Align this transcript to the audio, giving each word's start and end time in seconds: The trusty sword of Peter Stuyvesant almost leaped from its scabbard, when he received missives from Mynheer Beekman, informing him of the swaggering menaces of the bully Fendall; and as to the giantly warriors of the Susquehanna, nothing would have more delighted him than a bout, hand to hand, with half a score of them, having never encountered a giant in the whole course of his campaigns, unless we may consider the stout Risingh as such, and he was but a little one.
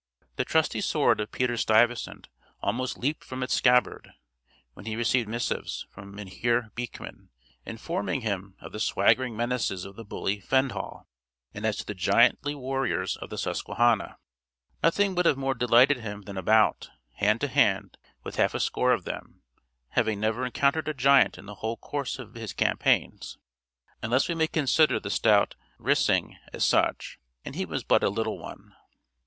The 0.35 0.45
trusty 0.45 0.81
sword 0.81 1.21
of 1.21 1.31
Peter 1.31 1.55
Stuyvesant 1.55 2.27
almost 2.59 2.97
leaped 2.97 3.23
from 3.23 3.43
its 3.43 3.53
scabbard, 3.53 4.13
when 4.73 4.87
he 4.87 4.95
received 4.95 5.29
missives 5.29 5.85
from 5.91 6.15
Mynheer 6.15 6.71
Beekman, 6.73 7.29
informing 7.67 8.21
him 8.21 8.55
of 8.59 8.71
the 8.71 8.79
swaggering 8.79 9.37
menaces 9.37 9.85
of 9.85 9.95
the 9.95 10.03
bully 10.03 10.39
Fendall; 10.39 11.05
and 11.53 11.67
as 11.67 11.77
to 11.77 11.85
the 11.85 11.93
giantly 11.93 12.55
warriors 12.55 13.15
of 13.15 13.29
the 13.29 13.37
Susquehanna, 13.37 14.17
nothing 14.81 15.13
would 15.13 15.27
have 15.27 15.37
more 15.37 15.53
delighted 15.53 15.99
him 15.99 16.23
than 16.23 16.35
a 16.35 16.41
bout, 16.41 16.89
hand 17.17 17.39
to 17.41 17.47
hand, 17.47 17.99
with 18.23 18.37
half 18.37 18.55
a 18.55 18.59
score 18.59 18.93
of 18.93 19.03
them, 19.05 19.43
having 19.89 20.19
never 20.19 20.43
encountered 20.43 20.87
a 20.87 20.95
giant 20.95 21.37
in 21.37 21.45
the 21.45 21.53
whole 21.61 21.77
course 21.77 22.17
of 22.17 22.33
his 22.33 22.53
campaigns, 22.53 23.37
unless 24.01 24.27
we 24.27 24.33
may 24.33 24.47
consider 24.47 24.99
the 24.99 25.11
stout 25.11 25.53
Risingh 25.79 26.37
as 26.53 26.65
such, 26.65 27.19
and 27.45 27.53
he 27.53 27.65
was 27.65 27.83
but 27.83 28.01
a 28.01 28.09
little 28.09 28.39
one. 28.39 28.73